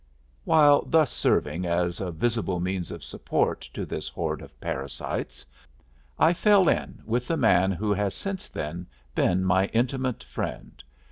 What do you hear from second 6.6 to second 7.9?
in with the man